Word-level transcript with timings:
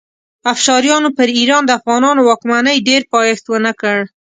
افشاریانو 0.53 1.09
پر 1.17 1.27
ایران 1.39 1.63
د 1.65 1.71
افغانانو 1.79 2.21
واکمنۍ 2.29 2.77
ډېر 2.87 3.01
پایښت 3.13 3.45
ونه 3.47 3.71
کړ. 3.81 3.97